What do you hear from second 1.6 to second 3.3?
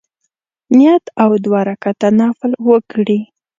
رکعته نفل وکړي.